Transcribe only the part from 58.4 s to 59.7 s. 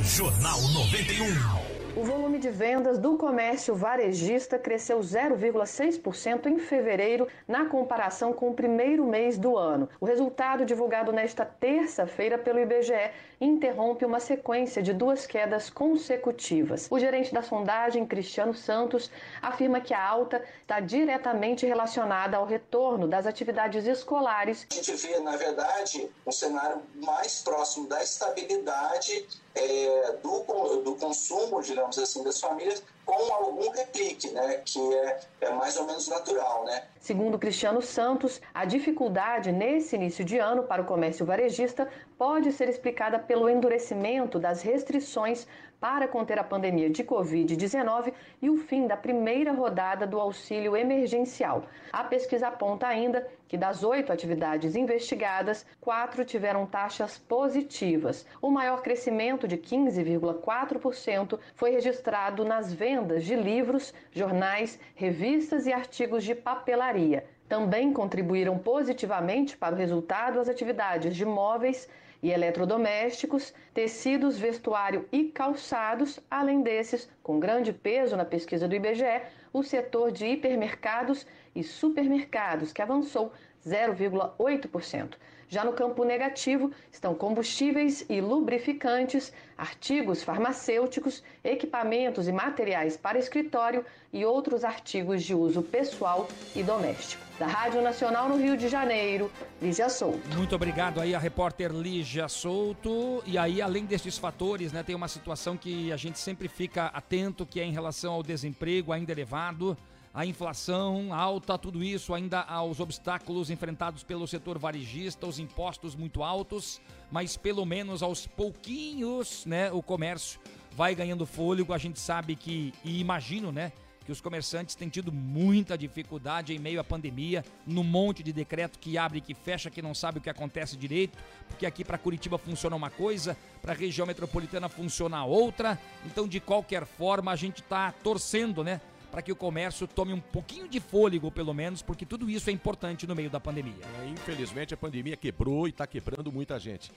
O maior crescimento de